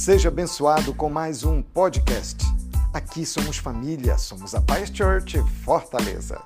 [0.00, 2.42] Seja abençoado com mais um podcast.
[2.90, 6.42] Aqui somos família, somos a Paz Church Fortaleza.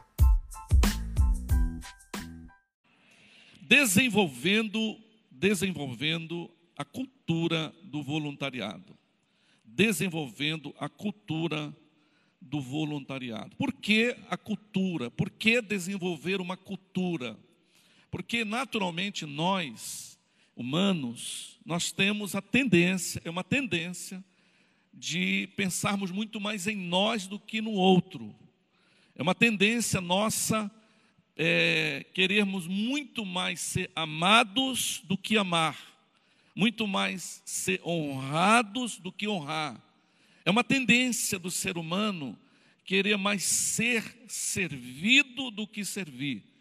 [3.61, 4.98] Desenvolvendo,
[5.30, 8.98] desenvolvendo a cultura do voluntariado.
[9.65, 11.72] Desenvolvendo a cultura
[12.40, 13.54] do voluntariado.
[13.54, 15.12] Por que a cultura?
[15.12, 17.39] Por que desenvolver uma cultura?
[18.11, 20.14] Porque naturalmente nós,
[20.57, 24.23] humanos, nós temos a tendência, é uma tendência
[24.93, 28.35] de pensarmos muito mais em nós do que no outro.
[29.17, 30.71] É uma tendência nossa
[31.37, 35.77] é, querermos muito mais ser amados do que amar,
[36.55, 39.81] muito mais ser honrados do que honrar.
[40.45, 42.39] É uma tendência do ser humano
[42.84, 46.54] querer mais ser servido do que servir.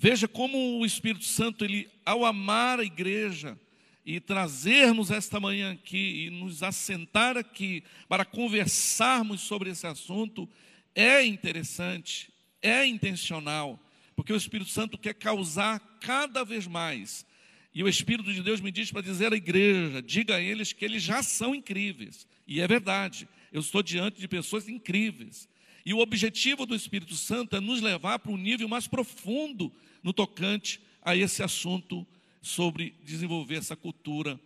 [0.00, 3.58] Veja como o Espírito Santo, ele, ao amar a igreja
[4.06, 10.48] e trazermos esta manhã aqui e nos assentar aqui para conversarmos sobre esse assunto,
[10.94, 12.32] é interessante,
[12.62, 13.76] é intencional,
[14.14, 17.26] porque o Espírito Santo quer causar cada vez mais.
[17.74, 20.84] E o Espírito de Deus me diz para dizer à igreja: diga a eles que
[20.84, 22.24] eles já são incríveis.
[22.46, 25.48] E é verdade, eu estou diante de pessoas incríveis.
[25.84, 30.12] E o objetivo do Espírito Santo é nos levar para um nível mais profundo no
[30.12, 32.06] tocante a esse assunto
[32.40, 34.38] sobre desenvolver essa cultura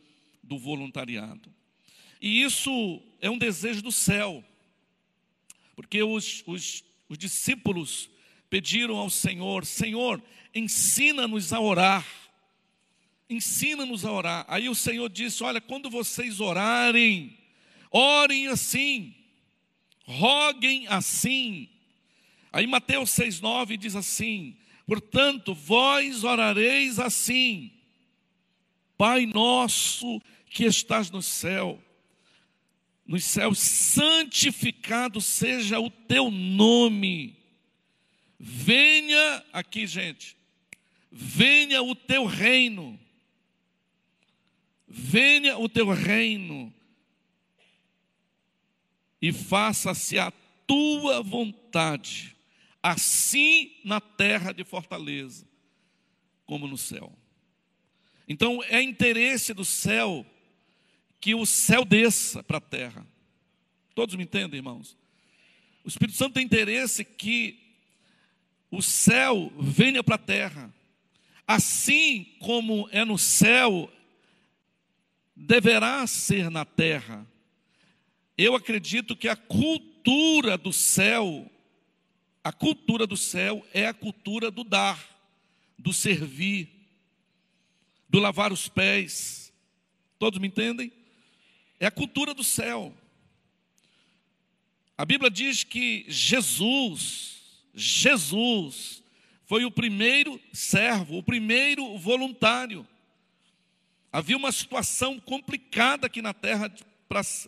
[0.42, 1.52] do voluntariado.
[2.20, 4.44] E isso é um desejo do céu,
[5.74, 8.08] porque os, os, os discípulos
[8.48, 10.22] pediram ao Senhor: Senhor,
[10.54, 12.06] ensina-nos a orar.
[13.28, 14.44] Ensina-nos a orar.
[14.46, 17.36] Aí o Senhor disse: Olha, quando vocês orarem,
[17.90, 19.14] orem assim,
[20.04, 21.68] roguem assim.
[22.52, 27.70] Aí Mateus 6,9 diz assim: Portanto, vós orareis assim,
[28.96, 31.82] Pai nosso que estás no céu,
[33.06, 37.36] nos céus, santificado seja o teu nome.
[38.38, 40.36] Venha aqui, gente.
[41.10, 42.98] Venha o teu reino.
[44.86, 46.72] Venha o teu reino
[49.22, 50.32] e faça-se a
[50.66, 52.36] tua vontade,
[52.82, 55.46] assim na terra de Fortaleza,
[56.44, 57.12] como no céu.
[58.28, 60.26] Então é interesse do céu
[61.20, 63.06] que o céu desça para a terra.
[63.94, 64.96] Todos me entendem, irmãos?
[65.84, 67.58] O Espírito Santo tem interesse que
[68.70, 70.74] o céu venha para a terra.
[71.46, 73.92] Assim como é no céu,
[75.36, 77.26] deverá ser na terra.
[78.38, 81.50] Eu acredito que a cultura do céu,
[82.44, 84.98] a cultura do céu é a cultura do dar,
[85.78, 86.68] do servir,
[88.08, 89.52] do lavar os pés.
[90.18, 90.92] Todos me entendem?
[91.78, 92.94] É a cultura do céu.
[94.96, 97.40] A Bíblia diz que Jesus,
[97.74, 99.02] Jesus,
[99.46, 102.86] foi o primeiro servo, o primeiro voluntário.
[104.12, 106.72] Havia uma situação complicada aqui na terra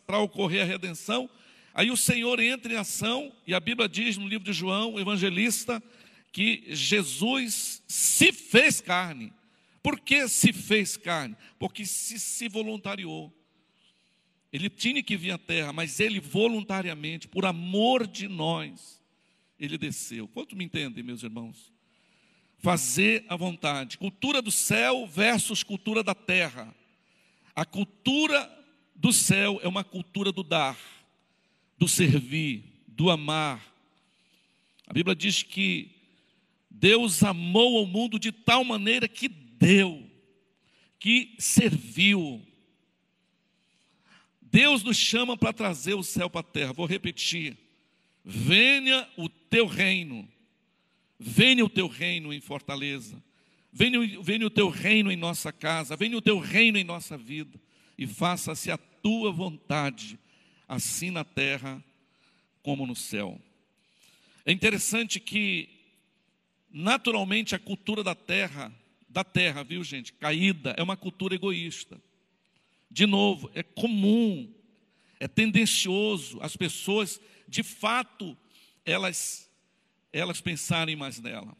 [0.07, 1.29] para ocorrer a redenção.
[1.75, 5.01] Aí o Senhor entra em ação, e a Bíblia diz no livro de João, o
[5.01, 5.83] evangelista,
[6.31, 9.33] que Jesus se fez carne.
[9.83, 11.37] Por que se fez carne?
[11.59, 13.33] Porque se, se voluntariou.
[14.53, 19.03] Ele tinha que vir à terra, mas ele voluntariamente, por amor de nós,
[19.59, 20.29] ele desceu.
[20.29, 21.73] Quanto me entendem, meus irmãos?
[22.59, 23.99] Fazer a vontade.
[23.99, 26.73] Cultura do céu versus cultura da terra.
[27.55, 28.49] A cultura
[28.95, 30.79] do céu é uma cultura do dar,
[31.79, 33.75] do servir, do amar.
[34.87, 35.91] A Bíblia diz que
[36.71, 40.09] Deus amou ao mundo de tal maneira que deu,
[40.99, 42.43] que serviu.
[44.41, 46.73] Deus nos chama para trazer o céu para a terra.
[46.73, 47.57] Vou repetir.
[48.25, 50.29] Venha o teu reino.
[51.19, 53.23] Venha o teu reino em Fortaleza.
[53.73, 55.97] Venha, venha o teu reino em nossa casa.
[55.97, 57.61] Venha o teu reino em nossa vida
[57.97, 60.19] e faça-se a tua vontade,
[60.69, 61.83] assim na terra
[62.63, 63.41] como no céu.
[64.47, 65.69] É interessante que,
[66.71, 68.73] naturalmente, a cultura da terra,
[69.09, 72.01] da terra, viu gente, caída, é uma cultura egoísta.
[72.91, 74.53] De novo, é comum,
[75.19, 78.37] é tendencioso as pessoas, de fato,
[78.85, 79.51] elas,
[80.13, 81.57] elas pensarem mais nela,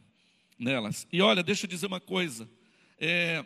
[0.59, 1.07] nelas.
[1.13, 2.49] E olha, deixa eu dizer uma coisa.
[2.99, 3.45] É,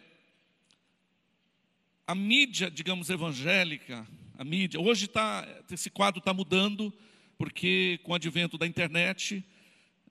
[2.07, 4.07] a mídia, digamos, evangélica,
[4.38, 6.94] a mídia, hoje tá, esse quadro está mudando,
[7.37, 9.44] porque com o advento da internet,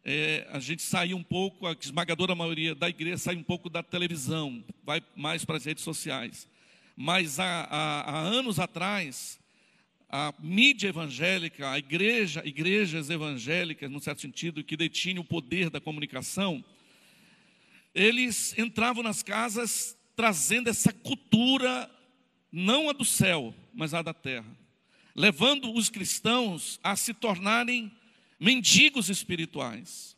[0.03, 3.81] é, a gente saiu um pouco, a esmagadora maioria da igreja sai um pouco da
[3.81, 6.45] televisão, vai mais para as redes sociais.
[6.93, 9.39] mas há, há, há anos atrás,
[10.09, 15.79] a mídia evangélica, a igreja, igrejas evangélicas, num certo sentido, que detinham o poder da
[15.79, 16.61] comunicação,
[17.95, 21.89] eles entravam nas casas trazendo essa cultura,
[22.51, 24.57] não a do céu, mas a da terra,
[25.15, 27.91] levando os cristãos a se tornarem
[28.39, 30.17] mendigos espirituais.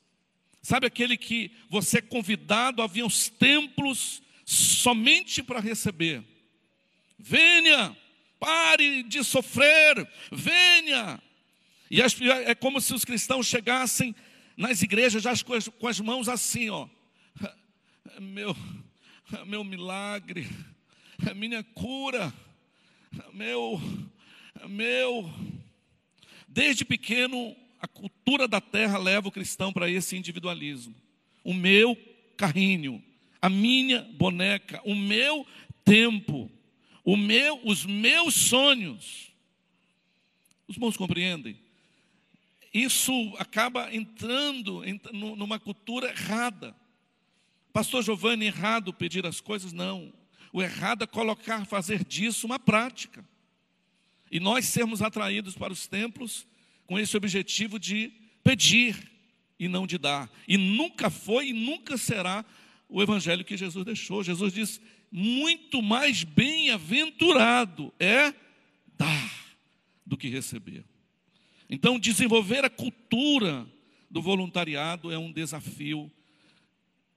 [0.61, 6.23] Sabe aquele que você é convidado a vir aos templos somente para receber?
[7.17, 7.95] Venha,
[8.39, 11.21] pare de sofrer, venha.
[11.91, 14.15] E é como se os cristãos chegassem
[14.56, 16.88] nas igrejas já com as, com as mãos assim, ó.
[18.19, 18.56] Meu,
[19.45, 20.47] meu milagre,
[21.35, 22.33] minha cura,
[23.33, 23.81] meu,
[24.67, 25.31] meu.
[26.47, 30.95] Desde pequeno, a cultura da terra leva o cristão para esse individualismo.
[31.44, 31.97] O meu
[32.35, 33.03] carrinho,
[33.41, 35.45] a minha boneca, o meu
[35.85, 36.51] tempo
[37.11, 39.31] o meu, os meus sonhos.
[40.67, 41.59] Os irmãos compreendem?
[42.71, 46.75] Isso acaba entrando numa cultura errada.
[47.73, 49.73] Pastor Giovanni, errado pedir as coisas?
[49.73, 50.13] Não.
[50.51, 53.24] O errado é colocar, fazer disso uma prática.
[54.31, 56.48] E nós sermos atraídos para os templos
[56.86, 58.12] com esse objetivo de
[58.44, 59.12] pedir
[59.60, 60.30] e não de dar.
[60.48, 62.46] E nunca foi e nunca será
[62.88, 64.24] o evangelho que Jesus deixou.
[64.24, 64.81] Jesus disse:
[65.12, 68.34] muito mais bem-aventurado é
[68.98, 69.56] dar
[70.06, 70.84] do que receber.
[71.69, 73.68] Então, desenvolver a cultura
[74.10, 76.12] do voluntariado é um desafio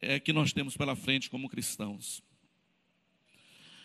[0.00, 2.22] é, que nós temos pela frente como cristãos.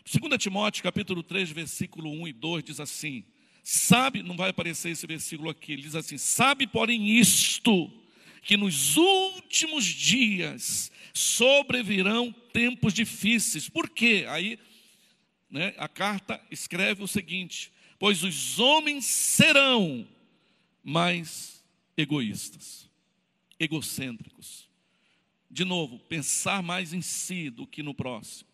[0.10, 3.26] 2 Timóteo, capítulo 3, versículo 1 e 2 diz assim:
[3.62, 7.92] Sabe, não vai aparecer esse versículo aqui, ele diz assim: Sabe, porém, isto,
[8.42, 13.68] que nos últimos dias sobrevirão tempos difíceis.
[13.68, 14.26] Por quê?
[14.30, 14.58] Aí
[15.50, 17.70] né, a carta escreve o seguinte:
[18.00, 20.08] pois os homens serão
[20.82, 21.62] mais
[21.98, 22.90] egoístas,
[23.60, 24.70] egocêntricos.
[25.52, 28.47] De novo, pensar mais em si do que no próximo.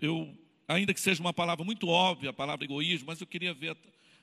[0.00, 0.36] Eu,
[0.68, 3.76] ainda que seja uma palavra muito óbvia, a palavra egoísmo, mas eu queria ver,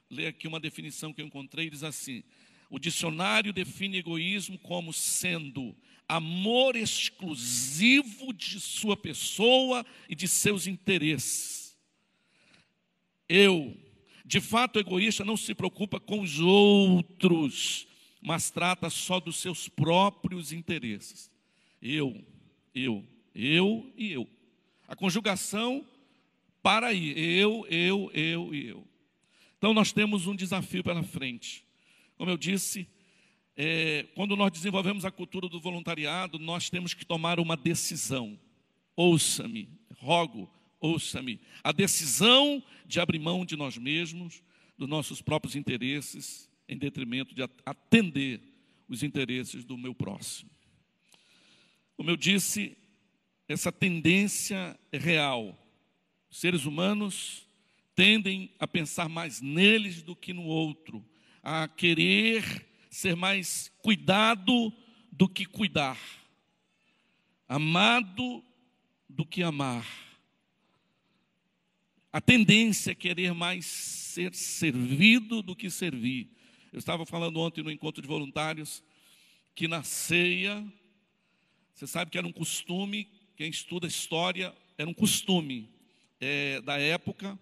[0.10, 2.24] ler aqui uma definição que eu encontrei, diz assim:
[2.70, 5.76] o dicionário define egoísmo como sendo
[6.08, 11.78] amor exclusivo de sua pessoa e de seus interesses.
[13.28, 13.78] Eu,
[14.26, 17.88] de fato, o egoísta não se preocupa com os outros,
[18.22, 21.32] mas trata só dos seus próprios interesses.
[21.82, 22.22] Eu,
[22.76, 24.30] eu, eu e eu.
[24.92, 25.88] A conjugação
[26.62, 28.86] para aí, eu, eu, eu e eu.
[29.58, 31.64] Então nós temos um desafio pela frente.
[32.18, 32.90] Como eu disse,
[33.56, 38.38] é, quando nós desenvolvemos a cultura do voluntariado, nós temos que tomar uma decisão.
[38.94, 41.40] Ouça-me, rogo, ouça-me.
[41.64, 44.44] A decisão de abrir mão de nós mesmos,
[44.78, 48.42] dos nossos próprios interesses, em detrimento de atender
[48.90, 50.52] os interesses do meu próximo.
[51.96, 52.78] Como eu disse,
[53.52, 55.58] essa tendência real.
[56.30, 57.46] Os seres humanos
[57.96, 61.06] tendem a pensar mais neles do que no outro
[61.44, 64.72] a querer ser mais cuidado
[65.12, 66.00] do que cuidar,
[67.48, 68.44] amado
[69.10, 69.86] do que amar.
[72.14, 76.30] A tendência é querer mais ser servido do que servir.
[76.72, 78.84] Eu estava falando ontem no encontro de voluntários
[79.56, 80.66] que na ceia,
[81.74, 83.10] você sabe que era um costume,
[83.42, 85.68] quem estuda história, era um costume
[86.20, 87.40] é, da época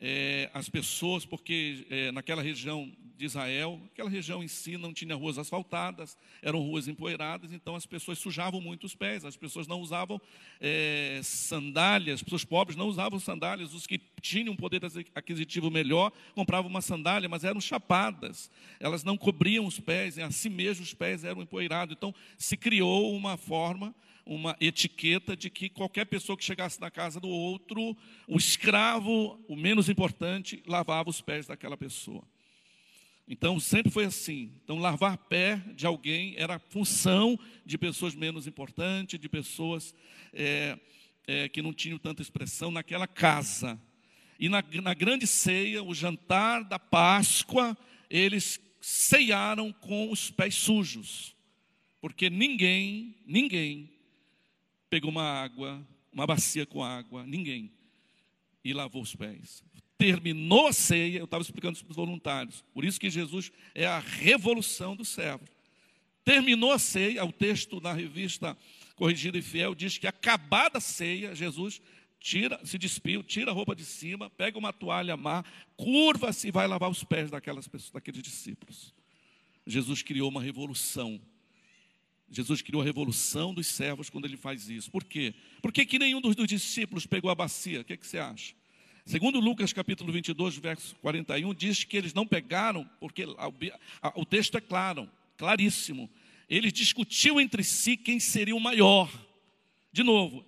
[0.00, 5.14] é, as pessoas, porque é, naquela região de Israel, aquela região em si não tinha
[5.14, 9.80] ruas asfaltadas, eram ruas empoeiradas, então as pessoas sujavam muito os pés, as pessoas não
[9.80, 10.20] usavam
[10.60, 14.80] é, sandálias, as pessoas pobres não usavam sandálias, os que tinham um poder
[15.14, 20.82] aquisitivo melhor compravam uma sandália, mas eram chapadas, elas não cobriam os pés, assim mesmo
[20.82, 23.94] os pés eram empoeirados, então se criou uma forma
[24.26, 27.94] uma etiqueta de que qualquer pessoa que chegasse na casa do outro,
[28.26, 32.24] o escravo, o menos importante, lavava os pés daquela pessoa.
[33.26, 34.52] Então sempre foi assim.
[34.62, 39.94] Então lavar pé de alguém era função de pessoas menos importantes, de pessoas
[40.32, 40.78] é,
[41.26, 43.80] é, que não tinham tanta expressão naquela casa.
[44.38, 47.76] E na, na grande ceia, o jantar da Páscoa,
[48.10, 51.34] eles ceiaram com os pés sujos,
[52.00, 53.90] porque ninguém, ninguém
[54.90, 57.72] pegou uma água, uma bacia com água, ninguém,
[58.62, 59.64] e lavou os pés.
[59.96, 63.86] Terminou a ceia, eu estava explicando isso para os voluntários, por isso que Jesus é
[63.86, 65.44] a revolução do servo.
[66.24, 68.56] Terminou a ceia, o texto na revista
[68.96, 71.80] Corrigida e Fiel diz que acabada a ceia, Jesus
[72.18, 75.44] tira, se despiu, tira a roupa de cima, pega uma toalha má,
[75.76, 78.94] curva-se e vai lavar os pés daquelas pessoas, daqueles discípulos.
[79.66, 81.20] Jesus criou uma revolução.
[82.30, 84.90] Jesus criou a revolução dos servos quando ele faz isso.
[84.90, 85.34] Por quê?
[85.60, 87.82] Por que, que nenhum dos, dos discípulos pegou a bacia?
[87.82, 88.54] O que, que você acha?
[89.06, 93.26] Segundo Lucas capítulo 22, verso 41, diz que eles não pegaram, porque
[94.14, 96.08] o texto é claro, claríssimo.
[96.48, 99.12] Eles discutiam entre si quem seria o maior.
[99.92, 100.44] De novo,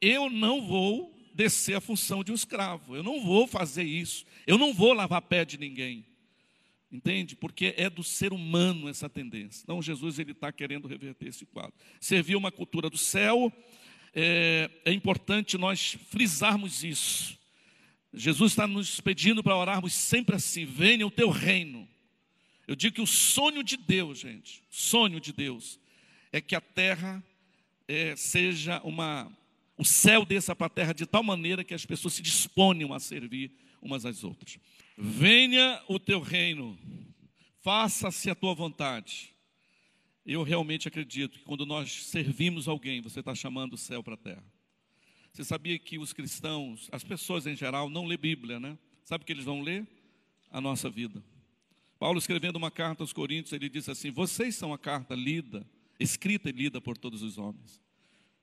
[0.00, 4.56] eu não vou descer a função de um escravo, eu não vou fazer isso, eu
[4.56, 6.04] não vou lavar pé de ninguém.
[6.90, 7.36] Entende?
[7.36, 9.62] Porque é do ser humano essa tendência.
[9.62, 11.74] Então Jesus ele está querendo reverter esse quadro.
[12.00, 13.52] Servir uma cultura do céu,
[14.14, 17.37] é, é importante nós frisarmos isso.
[18.12, 21.88] Jesus está nos pedindo para orarmos sempre assim: venha o teu reino.
[22.66, 25.80] Eu digo que o sonho de Deus, gente, sonho de Deus,
[26.32, 27.22] é que a terra
[27.86, 29.30] é, seja uma.
[29.76, 32.98] O céu desça para a terra de tal maneira que as pessoas se disponham a
[32.98, 34.58] servir umas às outras.
[34.96, 36.76] Venha o teu reino,
[37.62, 39.32] faça-se a tua vontade.
[40.26, 44.18] Eu realmente acredito que quando nós servimos alguém, você está chamando o céu para a
[44.18, 44.44] terra.
[45.32, 48.78] Você sabia que os cristãos, as pessoas em geral, não lê Bíblia, né?
[49.04, 49.86] Sabe o que eles vão ler?
[50.50, 51.22] A nossa vida.
[51.98, 55.66] Paulo escrevendo uma carta aos Coríntios, ele disse assim: Vocês são a carta lida,
[55.98, 57.82] escrita e lida por todos os homens.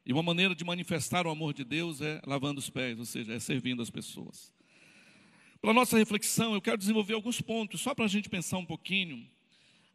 [0.06, 3.34] E uma maneira de manifestar o amor de Deus é lavando os pés, ou seja,
[3.34, 4.54] é servindo as pessoas.
[5.62, 9.28] Para nossa reflexão, eu quero desenvolver alguns pontos, só para a gente pensar um pouquinho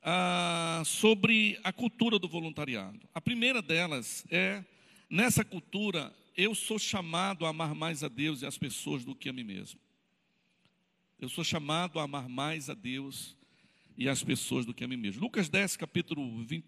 [0.02, 2.98] ah, sobre a cultura do voluntariado.
[3.14, 4.64] A primeira delas é,
[5.08, 9.28] nessa cultura, eu sou chamado a amar mais a Deus e as pessoas do que
[9.28, 9.78] a mim mesmo.
[11.20, 13.36] Eu sou chamado a amar mais a Deus
[13.96, 15.20] e as pessoas do que a mim mesmo.
[15.20, 16.64] Lucas 10, capítulo 20,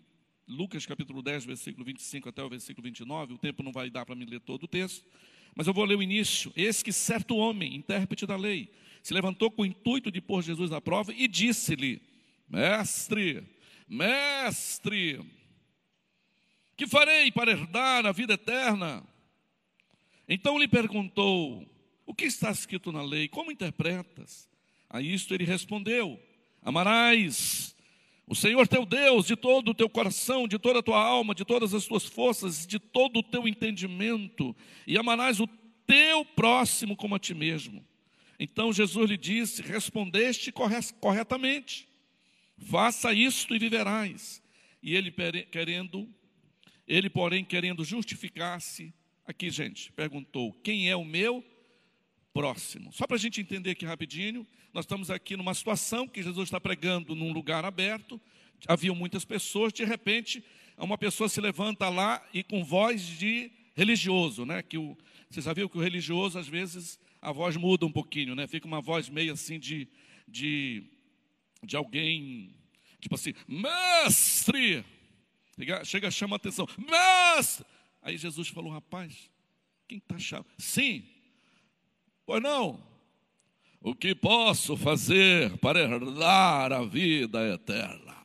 [0.47, 4.15] Lucas capítulo 10, versículo 25 até o versículo 29, o tempo não vai dar para
[4.15, 5.07] me ler todo o texto,
[5.55, 6.53] mas eu vou ler o início.
[6.55, 8.71] Esse que certo homem, intérprete da lei,
[9.03, 12.03] se levantou com o intuito de pôr Jesus à prova e disse-lhe:
[12.47, 13.43] Mestre,
[13.89, 15.21] mestre,
[16.77, 19.03] que farei para herdar a vida eterna?
[20.29, 21.67] Então lhe perguntou:
[22.07, 23.29] O que está escrito na lei?
[23.29, 24.49] Como interpretas?
[24.89, 26.21] A isto ele respondeu:
[26.63, 27.75] Amarás
[28.27, 31.45] o Senhor teu Deus de todo o teu coração, de toda a tua alma, de
[31.45, 35.47] todas as tuas forças, de todo o teu entendimento, e amarás o
[35.87, 37.85] teu próximo como a ti mesmo.
[38.39, 40.53] Então Jesus lhe disse: Respondeste
[41.01, 41.89] corretamente,
[42.59, 44.43] faça isto e viverás.
[44.83, 45.13] E ele
[45.51, 46.09] querendo,
[46.89, 48.93] ele porém querendo justificar-se,
[49.27, 51.45] Aqui, gente, perguntou: quem é o meu
[52.33, 52.93] próximo?
[52.93, 56.61] Só para a gente entender aqui rapidinho, nós estamos aqui numa situação que Jesus está
[56.61, 58.21] pregando num lugar aberto,
[58.67, 60.45] havia muitas pessoas, de repente,
[60.77, 64.63] uma pessoa se levanta lá e com voz de religioso, né?
[64.63, 64.97] Que o,
[65.31, 68.47] você já viu que o religioso, às vezes, a voz muda um pouquinho, né?
[68.47, 69.89] Fica uma voz meio assim de,
[70.27, 70.85] de,
[71.63, 72.55] de alguém,
[73.01, 74.85] tipo assim, mestre!
[75.85, 77.65] Chega, chama a atenção, mestre!
[78.03, 79.31] Aí Jesus falou: Rapaz,
[79.89, 80.49] quem está chamando?
[80.59, 81.05] Sim,
[82.27, 82.93] pois não.
[83.81, 88.17] O que posso fazer para herdar a vida eterna?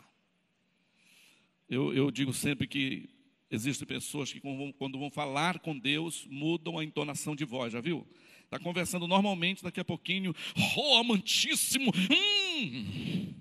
[1.67, 3.10] Eu, eu digo sempre que
[3.50, 4.39] existem pessoas que,
[4.77, 8.07] quando vão falar com Deus, mudam a entonação de voz, já viu?
[8.43, 10.34] Está conversando normalmente, daqui a pouquinho,
[10.77, 13.34] oh, amantíssimo, hum.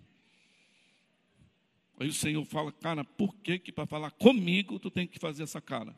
[1.99, 5.43] Aí o Senhor fala, cara, por que que para falar comigo tu tem que fazer
[5.43, 5.97] essa cara?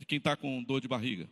[0.00, 1.28] De quem está com dor de barriga.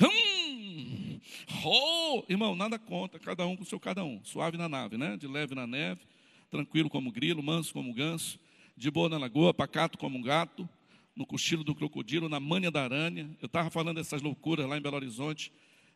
[0.00, 1.20] Hum,
[1.64, 4.24] oh, irmão, nada conta, cada um com o seu cada um.
[4.24, 5.16] Suave na nave, né?
[5.16, 6.00] De leve na neve,
[6.48, 8.38] tranquilo como grilo, manso como ganso,
[8.76, 10.66] de boa na lagoa, pacato como um gato,
[11.14, 13.36] no cochilo do crocodilo, na manha da aranha.
[13.42, 15.52] Eu estava falando dessas loucuras lá em Belo Horizonte,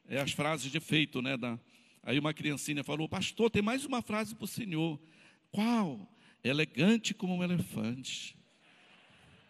[0.09, 1.37] é, as frases de efeito, né?
[1.37, 1.57] Da,
[2.03, 5.01] aí uma criancinha falou, pastor, tem mais uma frase para o senhor.
[5.53, 6.13] Qual?
[6.43, 8.37] Elegante como um elefante.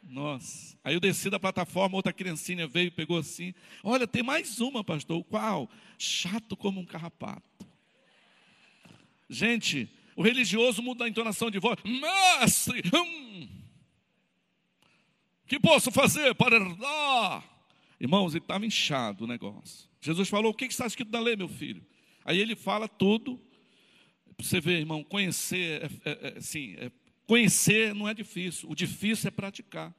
[0.09, 0.79] Nossa.
[0.85, 3.53] Aí eu desci da plataforma, outra criancinha veio pegou assim.
[3.83, 5.23] Olha, tem mais uma, pastor.
[5.25, 5.69] Qual?
[5.99, 7.67] Chato como um carrapato.
[9.29, 11.79] Gente, o religioso muda a entonação de voz.
[11.85, 13.49] Mestre, hum,
[15.47, 17.45] que posso fazer para herdar?
[18.01, 19.89] Irmãos, ele estava inchado o negócio.
[20.01, 21.85] Jesus falou: O que está escrito na lei, meu filho?
[22.25, 23.41] Aí ele fala tudo.
[24.39, 26.91] Você vê, irmão, conhecer, é, é, é, assim, é
[27.27, 29.93] Conhecer não é difícil, o difícil é praticar.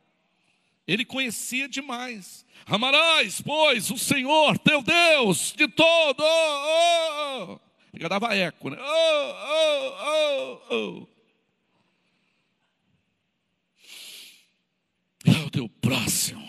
[0.88, 2.46] Ele conhecia demais.
[2.65, 6.24] Amarás, pois, o Senhor teu Deus de todo.
[6.24, 7.60] Oh, oh.
[8.00, 8.77] Já dava eco, né?
[8.79, 11.07] Oh, oh, oh, oh.
[15.25, 16.48] É o teu próximo.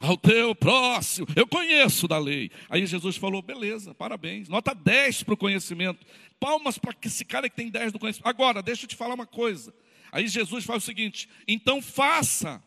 [0.00, 1.26] ao teu próximo.
[1.36, 2.50] Eu conheço da lei.
[2.70, 4.48] Aí Jesus falou: beleza, parabéns.
[4.48, 6.06] Nota 10 para o conhecimento.
[6.40, 8.28] Palmas para esse cara que tem 10 do conhecimento.
[8.28, 9.74] Agora, deixa eu te falar uma coisa.
[10.14, 12.62] Aí Jesus fala o seguinte: então faça.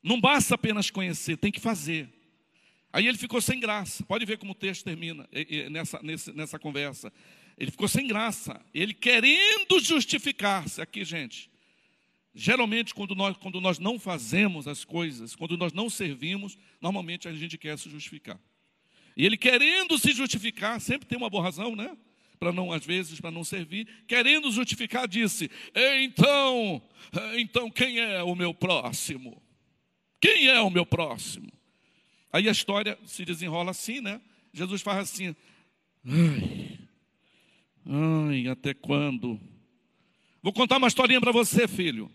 [0.00, 2.08] Não basta apenas conhecer, tem que fazer.
[2.92, 4.04] Aí ele ficou sem graça.
[4.04, 5.28] Pode ver como o texto termina
[5.72, 6.00] nessa,
[6.32, 7.12] nessa conversa.
[7.58, 8.64] Ele ficou sem graça.
[8.72, 10.80] Ele querendo justificar-se.
[10.80, 11.50] Aqui, gente.
[12.32, 17.32] Geralmente, quando nós, quando nós não fazemos as coisas, quando nós não servimos, normalmente a
[17.32, 18.38] gente quer se justificar.
[19.16, 21.96] E ele querendo se justificar, sempre tem uma boa razão, né?
[22.38, 25.50] Para não, às vezes, para não servir, querendo justificar, disse:
[26.02, 26.82] Então,
[27.36, 29.40] então quem é o meu próximo?
[30.20, 31.52] Quem é o meu próximo?
[32.32, 34.20] Aí a história se desenrola assim, né?
[34.52, 35.36] Jesus faz assim:
[36.06, 36.78] Ai,
[37.86, 39.40] ai, até quando?
[40.42, 42.10] Vou contar uma historinha para você, filho.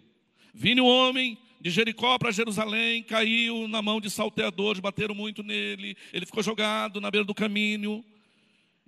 [0.54, 5.98] Vindo um homem de Jericó para Jerusalém, caiu na mão de salteadores, bateram muito nele,
[6.14, 8.04] ele ficou jogado na beira do caminho.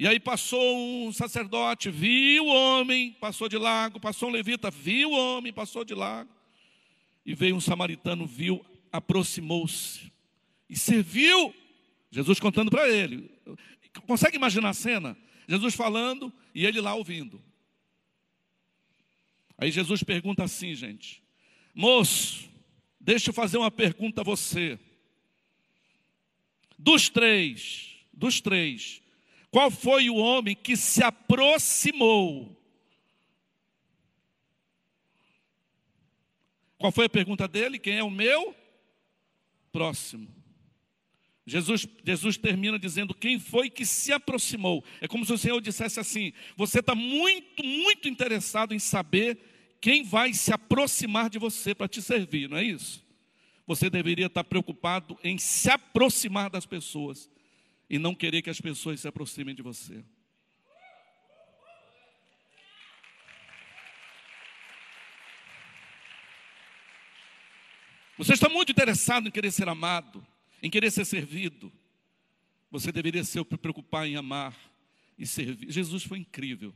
[0.01, 5.11] E aí passou um sacerdote, viu o homem, passou de lago, passou um levita, viu
[5.11, 6.27] o homem, passou de lago.
[7.23, 10.11] E veio um samaritano, viu, aproximou-se
[10.67, 11.53] e serviu.
[12.09, 13.29] Jesus contando para ele.
[14.07, 15.15] Consegue imaginar a cena?
[15.47, 17.39] Jesus falando e ele lá ouvindo.
[19.55, 21.21] Aí Jesus pergunta assim, gente:
[21.75, 22.49] Moço,
[22.99, 24.79] deixa eu fazer uma pergunta a você.
[26.75, 29.00] Dos três, dos três,
[29.51, 32.57] qual foi o homem que se aproximou?
[36.77, 37.77] Qual foi a pergunta dele?
[37.77, 38.55] Quem é o meu
[39.71, 40.27] próximo?
[41.45, 44.83] Jesus, Jesus termina dizendo quem foi que se aproximou.
[45.01, 49.37] É como se o Senhor dissesse assim: você está muito, muito interessado em saber
[49.81, 53.05] quem vai se aproximar de você para te servir, não é isso?
[53.67, 57.29] Você deveria estar preocupado em se aproximar das pessoas
[57.91, 60.01] e não querer que as pessoas se aproximem de você.
[68.17, 70.25] Você está muito interessado em querer ser amado,
[70.63, 71.69] em querer ser servido.
[72.69, 74.57] Você deveria se preocupar em amar
[75.19, 75.69] e servir.
[75.69, 76.73] Jesus foi incrível.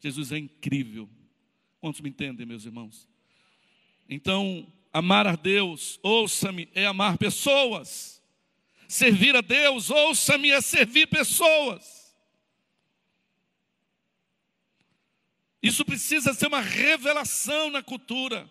[0.00, 1.06] Jesus é incrível.
[1.82, 3.06] Quantos me entendem, meus irmãos?
[4.08, 8.17] Então, amar a Deus, ouça-me, é amar pessoas.
[8.88, 12.16] Servir a Deus, ouça-me, é servir pessoas.
[15.62, 18.48] Isso precisa ser uma revelação na cultura.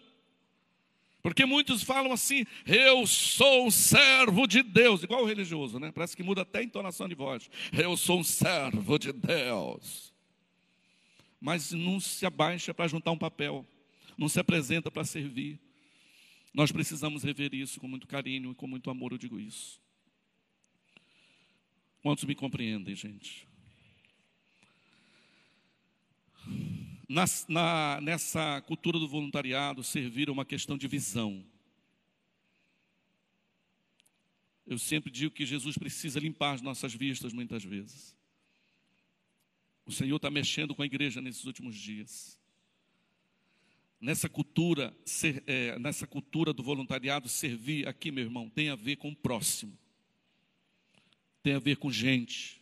[1.22, 5.92] Porque muitos falam assim, eu sou um servo de Deus, igual o religioso, né?
[5.92, 7.50] Parece que muda até a entonação de voz.
[7.74, 10.14] Eu sou um servo de Deus
[11.40, 13.66] mas não se abaixa para juntar um papel,
[14.18, 15.60] não se apresenta para servir.
[16.54, 19.80] Nós precisamos rever isso com muito carinho e com muito amor, eu digo isso.
[22.08, 23.46] Quantos me compreendem, gente?
[27.06, 31.46] Na, na, nessa cultura do voluntariado, servir é uma questão de visão.
[34.66, 38.16] Eu sempre digo que Jesus precisa limpar as nossas vistas muitas vezes.
[39.86, 42.40] O Senhor está mexendo com a igreja nesses últimos dias.
[44.00, 48.96] Nessa cultura, ser, é, nessa cultura do voluntariado, servir aqui, meu irmão, tem a ver
[48.96, 49.78] com o próximo,
[51.48, 52.62] tem a ver com gente.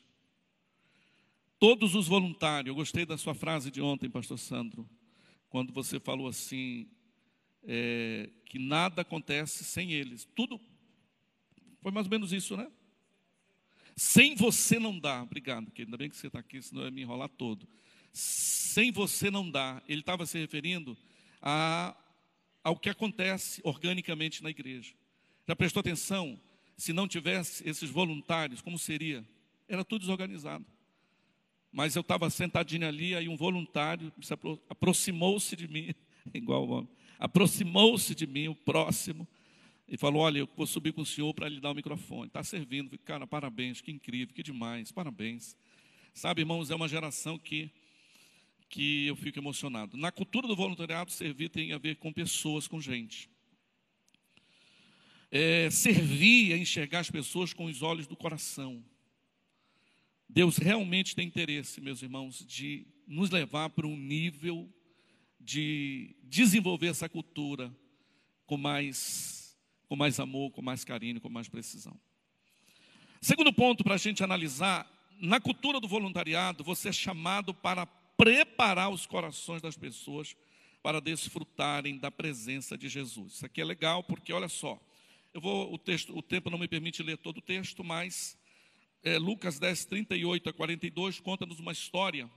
[1.58, 4.88] Todos os voluntários, eu gostei da sua frase de ontem, Pastor Sandro,
[5.50, 6.88] quando você falou assim,
[7.64, 10.30] é, que nada acontece sem eles.
[10.36, 10.62] Tudo
[11.82, 12.72] foi mais ou menos isso, né?
[13.96, 15.24] Sem você não dá.
[15.24, 15.90] Obrigado, querido.
[15.90, 17.68] Ainda bem que você está aqui, senão eu ia me enrolar todo.
[18.14, 19.82] Sem você não dá.
[19.88, 20.96] Ele estava se referindo
[21.42, 21.98] a,
[22.64, 24.94] ao que acontece organicamente na igreja.
[25.48, 26.40] Já prestou atenção?
[26.78, 29.26] Se não tivesse esses voluntários, como seria?
[29.68, 30.66] Era tudo desorganizado.
[31.72, 34.34] Mas eu estava sentadinho ali, aí um voluntário se
[34.70, 35.94] aproximou-se de mim,
[36.34, 39.28] igual o homem, aproximou-se de mim, o próximo,
[39.88, 42.28] e falou: Olha, eu vou subir com o senhor para lhe dar o microfone.
[42.28, 42.98] Está servindo.
[43.00, 45.56] Cara, parabéns, que incrível, que demais, parabéns.
[46.14, 47.70] Sabe, irmãos, é uma geração que,
[48.70, 49.98] que eu fico emocionado.
[49.98, 53.30] Na cultura do voluntariado, servir tem a ver com pessoas, com gente.
[55.32, 58.84] É, servir é enxergar as pessoas com os olhos do coração.
[60.28, 64.70] Deus realmente tem interesse, meus irmãos, de nos levar para um nível
[65.40, 67.76] de desenvolver essa cultura
[68.46, 69.46] com mais
[69.88, 71.96] com mais amor, com mais carinho, com mais precisão.
[73.22, 78.90] Segundo ponto para a gente analisar, na cultura do voluntariado, você é chamado para preparar
[78.90, 80.36] os corações das pessoas
[80.82, 83.34] para desfrutarem da presença de Jesus.
[83.34, 84.80] Isso aqui é legal porque, olha só,
[85.36, 88.38] Eu vou, o texto, o tempo não me permite ler todo o texto, mas
[89.04, 92.32] é, Lucas 10, 38 a 42 conta-nos uma história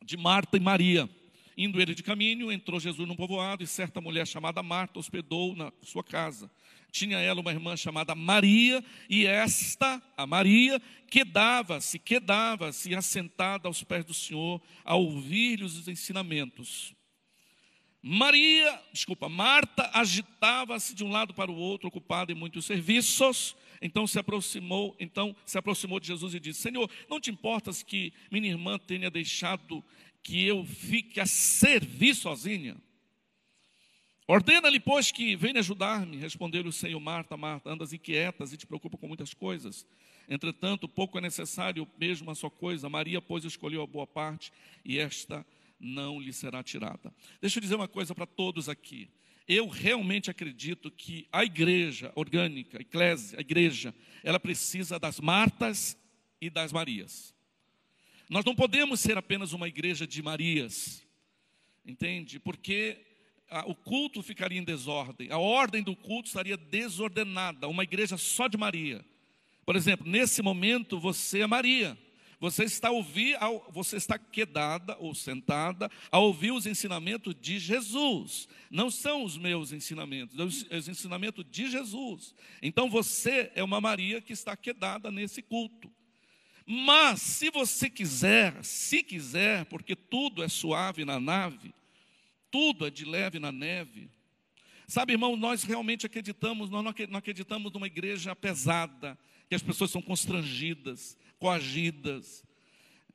[0.00, 1.10] de Marta e Maria.
[1.58, 5.72] Indo ele de caminho, entrou Jesus num povoado e certa mulher chamada Marta hospedou na
[5.82, 6.48] sua casa.
[6.92, 14.04] Tinha ela uma irmã chamada Maria, e esta, a Maria, quedava-se, quedava-se assentada aos pés
[14.04, 16.95] do Senhor, a ouvir-lhe os ensinamentos.
[18.08, 23.56] Maria, desculpa, Marta agitava-se de um lado para o outro, ocupada em muitos serviços.
[23.82, 28.12] Então se aproximou, então se aproximou de Jesus e disse: Senhor, não te importas que
[28.30, 29.84] minha irmã tenha deixado
[30.22, 32.76] que eu fique a servir sozinha?
[34.28, 36.16] Ordena-lhe, pois, que venha ajudar-me.
[36.16, 39.84] Respondeu-lhe o Senhor, Marta, Marta, andas inquietas e te preocupa com muitas coisas.
[40.28, 42.88] Entretanto, pouco é necessário mesmo a sua coisa.
[42.88, 44.52] Maria, pois, escolheu a boa parte
[44.84, 45.44] e esta
[45.78, 47.14] não lhe será tirada.
[47.40, 49.10] Deixa eu dizer uma coisa para todos aqui.
[49.46, 55.96] Eu realmente acredito que a igreja orgânica, a eclésia, a igreja, ela precisa das Martas
[56.40, 57.34] e das Marias.
[58.28, 61.06] Nós não podemos ser apenas uma igreja de Marias,
[61.84, 62.40] entende?
[62.40, 63.06] Porque
[63.66, 68.56] o culto ficaria em desordem, a ordem do culto estaria desordenada, uma igreja só de
[68.56, 69.04] Maria.
[69.64, 71.96] Por exemplo, nesse momento você é Maria.
[72.38, 73.36] Você está ouvir,
[73.70, 78.46] você está quedada ou sentada a ouvir os ensinamentos de Jesus.
[78.70, 82.34] Não são os meus ensinamentos, é os ensinamentos de Jesus.
[82.60, 85.90] Então você é uma Maria que está quedada nesse culto.
[86.66, 91.72] Mas se você quiser, se quiser, porque tudo é suave na nave,
[92.50, 94.10] tudo é de leve na neve.
[94.88, 100.02] Sabe, irmão, nós realmente acreditamos, nós não acreditamos numa igreja pesada, que as pessoas são
[100.02, 102.44] constrangidas, coagidas.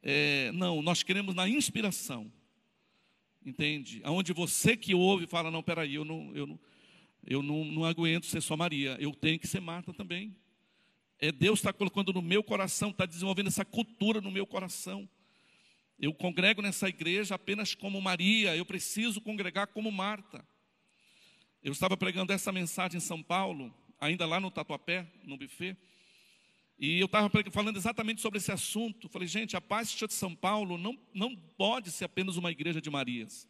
[0.01, 2.31] É, não, nós queremos na inspiração.
[3.45, 4.01] Entende?
[4.03, 6.59] Aonde você que ouve fala, não, peraí, eu não, eu não,
[7.25, 10.35] eu não, não aguento ser só Maria, eu tenho que ser Marta também.
[11.19, 15.07] É, Deus está colocando no meu coração, está desenvolvendo essa cultura no meu coração.
[15.99, 20.43] Eu congrego nessa igreja apenas como Maria, eu preciso congregar como Marta.
[21.63, 25.77] Eu estava pregando essa mensagem em São Paulo, ainda lá no Tatuapé, no buffet.
[26.81, 29.07] E eu estava falando exatamente sobre esse assunto.
[29.07, 32.89] Falei, gente, a Paz de São Paulo não, não pode ser apenas uma igreja de
[32.89, 33.47] Marias.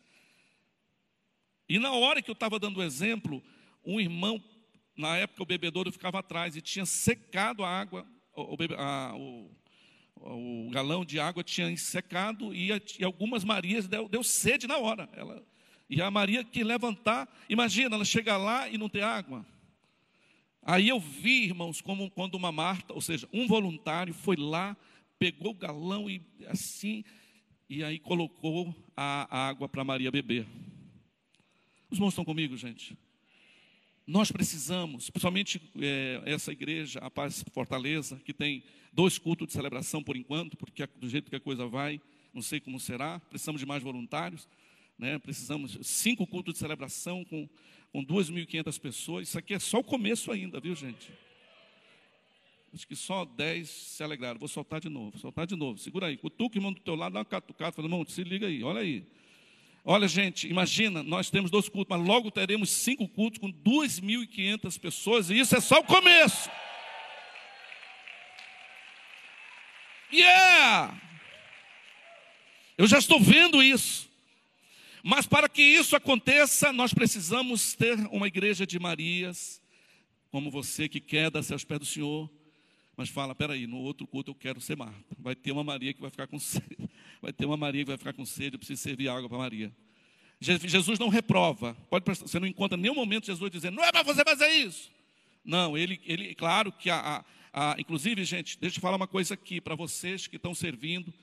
[1.70, 3.41] E na hora que eu estava dando o exemplo,
[3.86, 4.44] um irmão,
[4.98, 9.50] na época o bebedouro ficava atrás e tinha secado a água, o, a, o,
[10.17, 12.67] o galão de água tinha secado e,
[13.00, 15.08] e algumas Marias deu, deu, sede na hora.
[15.13, 15.41] Ela,
[15.89, 19.46] e a Maria que levantar, imagina, ela chega lá e não tem água.
[20.63, 24.78] Aí eu vi, irmãos, como quando uma Marta, ou seja, um voluntário foi lá,
[25.17, 27.04] pegou o galão e assim,
[27.69, 30.45] e aí colocou a água para Maria beber.
[31.89, 32.97] Os irmãos estão comigo, gente?
[34.06, 40.04] Nós precisamos, principalmente é, essa igreja, a Paz Fortaleza, que tem dois cultos de celebração
[40.04, 42.00] por enquanto, porque do jeito que a coisa vai,
[42.34, 44.47] não sei como será, precisamos de mais voluntários,
[44.97, 45.17] né?
[45.17, 47.50] precisamos cinco cultos de celebração com
[47.91, 49.27] com 2.500 pessoas.
[49.27, 51.12] Isso aqui é só o começo ainda, viu, gente?
[52.73, 54.39] Acho que só 10 se alegraram.
[54.39, 55.77] Vou soltar de novo, soltar de novo.
[55.77, 56.17] Segura aí.
[56.17, 57.73] Cutuca o irmão do teu lado, dá uma catucada.
[57.73, 59.06] Fala, irmão, se liga aí, olha aí.
[59.84, 65.30] Olha, gente, imagina, nós temos dois cultos, mas logo teremos cinco cultos com 2.500 pessoas,
[65.32, 66.51] e isso é só o começo.
[70.13, 71.01] Yeah!
[72.77, 74.11] Eu já estou vendo isso.
[75.04, 79.62] Mas para que isso aconteça, nós precisamos ter uma igreja de Marias,
[80.30, 82.30] como você que quer dar-se aos pés do Senhor,
[82.96, 85.16] mas fala, peraí, no outro culto eu quero ser Marta.
[85.18, 86.78] Vai ter uma Maria que vai ficar com sede.
[87.22, 89.72] Vai ter uma Maria que vai ficar com sede, eu preciso servir água para Maria.
[90.40, 91.76] Jesus não reprova.
[91.90, 94.92] Pode prestar, você não encontra nenhum momento Jesus dizendo, não é para você fazer isso.
[95.44, 99.34] Não, ele, ele claro que a, a, a, inclusive, gente, deixa eu falar uma coisa
[99.36, 101.14] aqui para vocês que estão servindo.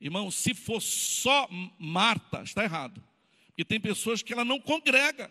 [0.00, 3.02] Irmão, se for só Marta, está errado.
[3.60, 5.30] E tem pessoas que ela não congrega.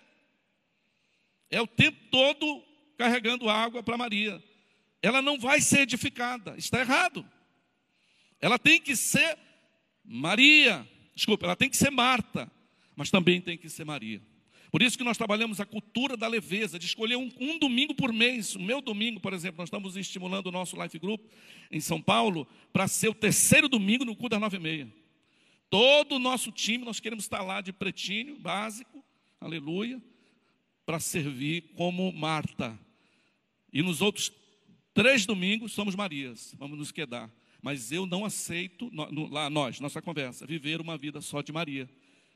[1.50, 2.64] É o tempo todo
[2.96, 4.40] carregando água para Maria.
[5.02, 6.54] Ela não vai ser edificada.
[6.56, 7.26] Está errado.
[8.40, 9.36] Ela tem que ser
[10.06, 10.88] Maria.
[11.16, 12.52] Desculpa, ela tem que ser Marta.
[12.96, 14.22] Mas também tem que ser Maria.
[14.70, 18.14] Por isso que nós trabalhamos a cultura da leveza, de escolher um, um, domingo por
[18.14, 18.56] mês.
[18.56, 21.26] O meu domingo, por exemplo, nós estamos estimulando o nosso Life Group
[21.72, 24.99] em São Paulo para ser o terceiro domingo no culto das nove e meia.
[25.70, 29.04] Todo o nosso time, nós queremos estar lá de pretinho, básico,
[29.40, 30.02] aleluia,
[30.86, 32.78] para servir como Marta.
[33.72, 34.32] E nos outros
[34.94, 37.32] três domingos somos Marias, vamos nos quedar.
[37.62, 38.90] Mas eu não aceito,
[39.30, 41.88] lá nós, nossa conversa, viver uma vida só de Maria.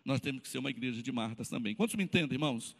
[0.05, 1.73] Nós temos que ser uma igreja de Martas também.
[1.73, 2.75] Quantos me entendem, irmãos?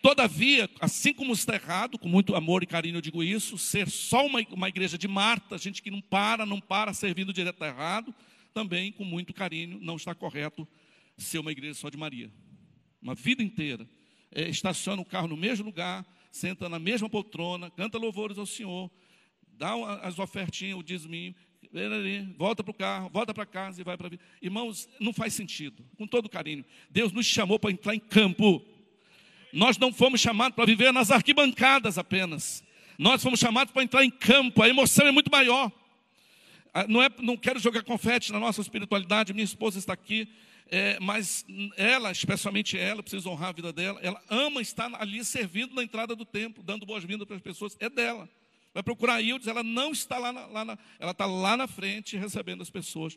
[0.00, 4.24] Todavia, assim como está errado, com muito amor e carinho eu digo isso, ser só
[4.24, 8.14] uma, uma igreja de Marta, gente que não para, não para, servindo direto está errado,
[8.56, 10.66] também com muito carinho não está correto
[11.18, 12.32] ser uma igreja só de Maria.
[13.02, 13.86] Uma vida inteira.
[14.32, 18.90] É, estaciona o carro no mesmo lugar, senta na mesma poltrona, canta louvores ao Senhor,
[19.46, 21.34] dá as ofertinhas, o dízimo,
[22.38, 24.24] volta para o carro, volta para casa e vai para a vida.
[24.40, 26.64] Irmãos, não faz sentido, com todo carinho.
[26.88, 28.64] Deus nos chamou para entrar em campo.
[29.52, 32.64] Nós não fomos chamados para viver nas arquibancadas apenas.
[32.98, 34.62] Nós fomos chamados para entrar em campo.
[34.62, 35.70] A emoção é muito maior.
[36.78, 39.32] Ah, não, é, não quero jogar confete na nossa espiritualidade.
[39.32, 40.28] Minha esposa está aqui.
[40.70, 41.42] É, mas
[41.74, 43.98] ela, especialmente ela, preciso honrar a vida dela.
[44.02, 47.74] Ela ama estar ali servindo na entrada do templo, dando boas-vindas para as pessoas.
[47.80, 48.28] É dela.
[48.74, 52.14] Vai procurar Ildes, ela não está lá, na, lá na, ela está lá na frente
[52.14, 53.16] recebendo as pessoas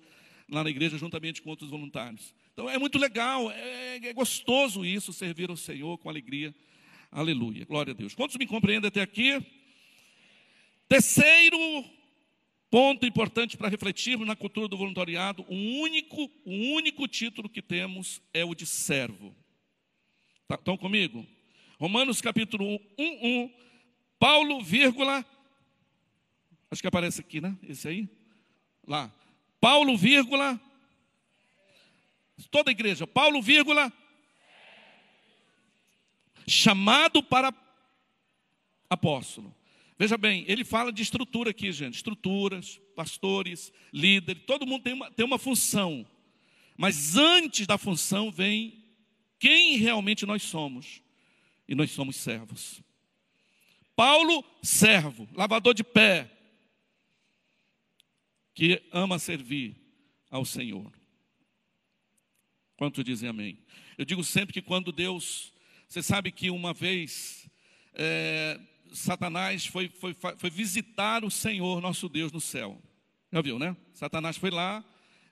[0.50, 2.34] lá na igreja juntamente com outros voluntários.
[2.54, 6.56] Então é muito legal, é, é gostoso isso, servir ao Senhor com alegria.
[7.12, 8.16] Aleluia, glória a Deus.
[8.16, 9.46] Quantos me compreendem até aqui?
[10.88, 11.99] Terceiro
[12.70, 18.22] ponto importante para refletirmos na cultura do voluntariado, o único, o único título que temos
[18.34, 19.36] é o de servo.
[20.48, 21.26] Tá, estão comigo?
[21.80, 23.54] Romanos capítulo 1, 1,
[24.20, 25.26] Paulo, vírgula,
[26.70, 27.58] acho que aparece aqui, né?
[27.64, 28.10] Esse aí?
[28.86, 29.12] Lá.
[29.60, 30.60] Paulo, vírgula,
[32.52, 33.92] toda a igreja, Paulo, vírgula,
[36.48, 37.54] chamado para
[38.90, 39.56] apóstolo.
[40.00, 41.96] Veja bem, ele fala de estrutura aqui, gente.
[41.96, 46.08] Estruturas, pastores, líderes, todo mundo tem uma, tem uma função.
[46.78, 48.82] Mas antes da função vem
[49.38, 51.04] quem realmente nós somos.
[51.68, 52.82] E nós somos servos.
[53.94, 56.32] Paulo, servo, lavador de pé,
[58.54, 59.76] que ama servir
[60.32, 60.94] ao Senhor.
[62.78, 63.60] Quanto dizem amém?
[63.98, 65.54] Eu digo sempre que quando Deus,
[65.90, 67.50] você sabe que uma vez
[67.94, 68.58] é,
[68.94, 72.82] Satanás foi, foi, foi visitar o Senhor nosso Deus no céu.
[73.32, 73.76] Já viu, né?
[73.94, 74.84] Satanás foi lá,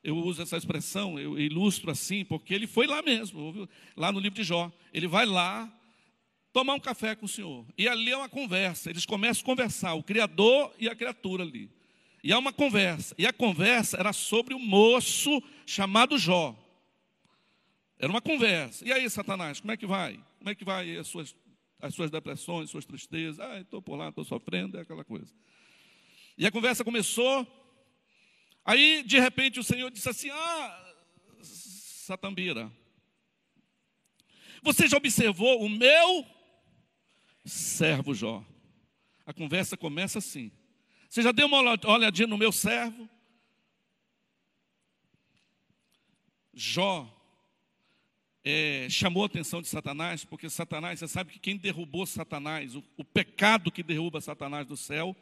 [0.04, 4.36] eu uso essa expressão, eu ilustro assim, porque ele foi lá mesmo, lá no livro
[4.36, 4.72] de Jó.
[4.94, 5.72] Ele vai lá
[6.54, 7.66] tomar um café com o Senhor.
[7.78, 11.70] E ali é uma conversa, eles começam a conversar, o Criador e a criatura ali.
[12.24, 16.56] E há uma conversa, e a conversa era sobre o moço chamado Jó.
[18.00, 18.86] Era uma conversa.
[18.88, 20.20] E aí, Satanás, como é que vai?
[20.38, 21.36] Como é que vai as suas,
[21.80, 23.40] as suas depressões, suas tristezas?
[23.40, 25.34] Ah, estou por lá, estou sofrendo, é aquela coisa.
[26.38, 27.46] E a conversa começou.
[28.64, 30.94] Aí, de repente, o Senhor disse assim: Ah,
[31.42, 32.72] Satambira,
[34.62, 36.26] você já observou o meu
[37.46, 38.46] servo Jó?
[39.26, 40.52] A conversa começa assim.
[41.10, 43.10] Você já deu uma olhadinha no meu servo?
[46.54, 47.17] Jó
[48.50, 52.84] é, chamou a atenção de Satanás, porque Satanás, você sabe que quem derrubou Satanás, o,
[52.96, 55.14] o pecado que derruba Satanás do céu,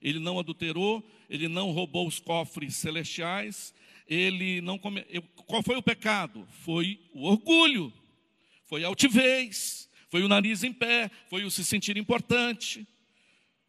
[0.00, 3.74] ele não adulterou, ele não roubou os cofres celestiais,
[4.06, 4.78] ele não.
[4.78, 6.46] Qual foi o pecado?
[6.64, 7.92] Foi o orgulho,
[8.64, 12.86] foi a altivez, foi o nariz em pé, foi o se sentir importante.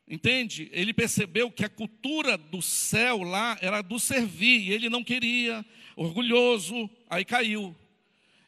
[0.07, 0.69] Entende?
[0.71, 5.65] Ele percebeu que a cultura do céu lá era do servir, e ele não queria,
[5.95, 7.75] orgulhoso, aí caiu.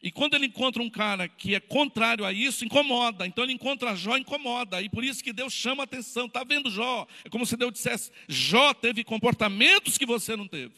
[0.02, 3.24] E quando ele encontra um cara que é contrário a isso, incomoda.
[3.24, 4.82] Então ele encontra Jó, incomoda.
[4.82, 6.26] E por isso que Deus chama a atenção.
[6.26, 7.06] Está vendo Jó?
[7.24, 10.74] É como se Deus dissesse: Jó teve comportamentos que você não teve.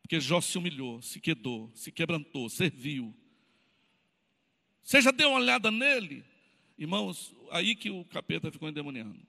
[0.00, 3.14] Porque Jó se humilhou, se quedou, se quebrantou, serviu.
[4.82, 6.24] Você já deu uma olhada nele?
[6.78, 9.20] Irmãos, aí que o capeta ficou endemoniando.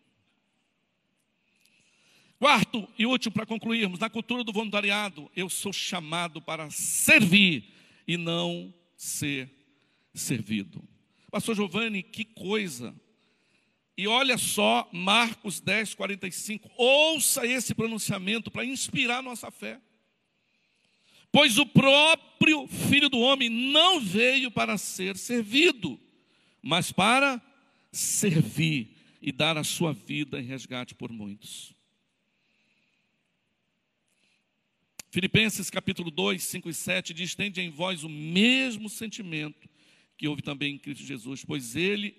[2.39, 7.73] Quarto e último para concluirmos, na cultura do voluntariado, eu sou chamado para servir
[8.07, 9.49] e não ser
[10.13, 10.83] servido.
[11.29, 12.95] Pastor Giovanni, que coisa.
[13.97, 16.69] E olha só, Marcos 10, 45.
[16.77, 19.79] Ouça esse pronunciamento para inspirar nossa fé.
[21.31, 25.99] Pois o próprio Filho do Homem não veio para ser servido,
[26.61, 27.41] mas para
[27.91, 31.74] servir e dar a sua vida em resgate por muitos.
[35.15, 39.69] Filipenses capítulo 2, 5 e 7 diz: Tende em vós o mesmo sentimento
[40.17, 42.13] que houve também em Cristo Jesus, pois ele,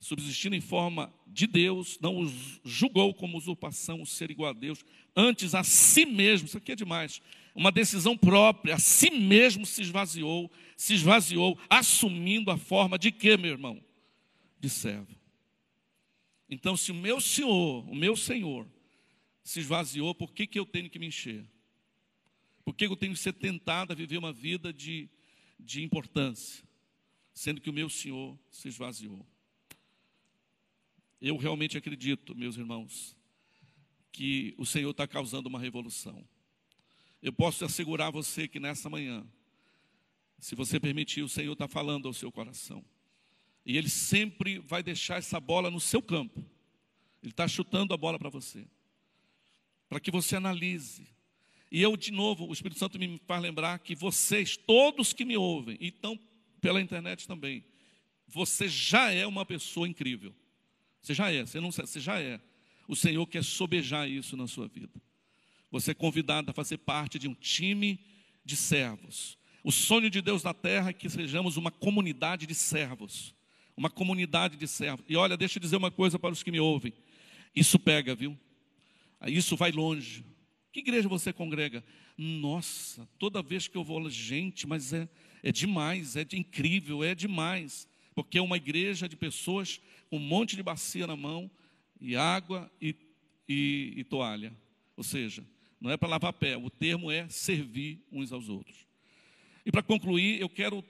[0.00, 4.84] subsistindo em forma de Deus, não os julgou como usurpação o ser igual a Deus,
[5.14, 7.22] antes a si mesmo, isso aqui é demais,
[7.54, 13.36] uma decisão própria, a si mesmo se esvaziou, se esvaziou, assumindo a forma de quê,
[13.36, 13.80] meu irmão?
[14.58, 15.14] De servo.
[16.50, 18.66] Então, se o meu Senhor, o meu Senhor,
[19.44, 21.53] se esvaziou, por que, que eu tenho que me encher?
[22.64, 25.08] Porque eu tenho que ser tentado a viver uma vida de,
[25.58, 26.64] de importância,
[27.32, 29.26] sendo que o meu Senhor se esvaziou.
[31.20, 33.16] Eu realmente acredito, meus irmãos,
[34.10, 36.26] que o Senhor está causando uma revolução.
[37.22, 39.26] Eu posso assegurar você que nessa manhã,
[40.38, 42.84] se você permitir, o Senhor está falando ao seu coração.
[43.64, 46.44] E Ele sempre vai deixar essa bola no seu campo.
[47.22, 48.66] Ele está chutando a bola para você.
[49.88, 51.08] Para que você analise.
[51.74, 55.36] E eu, de novo, o Espírito Santo me faz lembrar que vocês, todos que me
[55.36, 56.16] ouvem, e estão
[56.60, 57.64] pela internet também,
[58.28, 60.32] você já é uma pessoa incrível.
[61.02, 62.40] Você já é, você não você já é.
[62.86, 65.02] O Senhor quer sobejar isso na sua vida.
[65.68, 67.98] Você é convidado a fazer parte de um time
[68.44, 69.36] de servos.
[69.64, 73.34] O sonho de Deus na terra é que sejamos uma comunidade de servos.
[73.76, 75.04] Uma comunidade de servos.
[75.08, 76.92] E olha, deixa eu dizer uma coisa para os que me ouvem.
[77.52, 78.38] Isso pega, viu?
[79.26, 80.24] Isso vai longe.
[80.74, 81.84] Que igreja você congrega?
[82.18, 85.08] Nossa, toda vez que eu vou, gente, mas é,
[85.40, 87.86] é demais, é de, incrível, é demais.
[88.12, 91.48] Porque é uma igreja de pessoas com um monte de bacia na mão,
[92.00, 92.92] e água e,
[93.48, 94.52] e, e toalha.
[94.96, 95.46] Ou seja,
[95.80, 98.84] não é para lavar pé, o termo é servir uns aos outros.
[99.64, 100.84] E para concluir, eu quero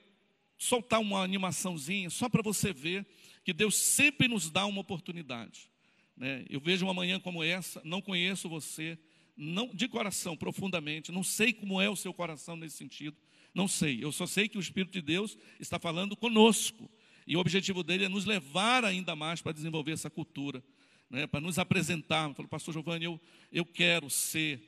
[0.56, 3.06] soltar uma animaçãozinha, só para você ver
[3.44, 5.70] que Deus sempre nos dá uma oportunidade.
[6.16, 6.46] Né?
[6.48, 8.98] Eu vejo uma manhã como essa, não conheço você,
[9.36, 13.16] não de coração, profundamente, não sei como é o seu coração nesse sentido,
[13.54, 14.02] não sei.
[14.02, 16.90] Eu só sei que o Espírito de Deus está falando conosco.
[17.26, 20.62] E o objetivo dele é nos levar ainda mais para desenvolver essa cultura,
[21.08, 21.26] né?
[21.26, 22.32] para nos apresentar.
[22.34, 23.20] Falou, pastor Giovanni, eu,
[23.50, 24.60] eu quero ser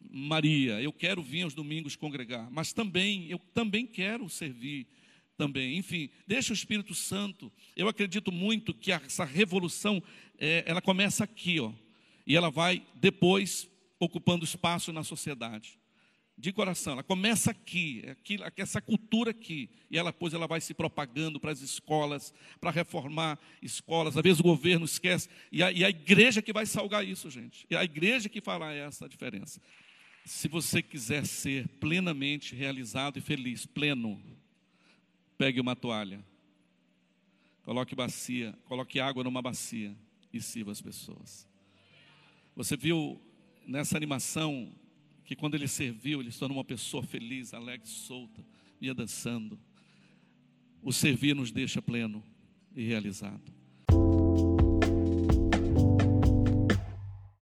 [0.00, 4.86] Maria, eu quero vir aos domingos congregar, mas também, eu também quero servir
[5.36, 5.76] também.
[5.76, 7.52] Enfim, deixa o Espírito Santo.
[7.76, 10.02] Eu acredito muito que essa revolução,
[10.38, 11.72] é, ela começa aqui, ó,
[12.26, 13.68] e ela vai depois
[13.98, 15.78] ocupando espaço na sociedade.
[16.36, 20.60] De coração, ela começa aqui, é aqui, essa cultura aqui, e ela depois ela vai
[20.60, 24.16] se propagando para as escolas, para reformar escolas.
[24.16, 27.66] Às vezes o governo esquece, e a, e a igreja que vai salgar isso, gente.
[27.68, 29.60] E a igreja que fará essa diferença.
[30.24, 34.22] Se você quiser ser plenamente realizado e feliz, pleno,
[35.36, 36.24] pegue uma toalha,
[37.64, 39.92] coloque bacia, coloque água numa bacia
[40.32, 41.48] e sirva as pessoas.
[42.54, 43.20] Você viu
[43.68, 44.72] nessa animação
[45.24, 48.42] que quando ele serviu, ele se tornou uma pessoa feliz, alegre, solta,
[48.80, 49.60] ia dançando.
[50.82, 52.24] O servir nos deixa pleno
[52.74, 53.57] e realizado.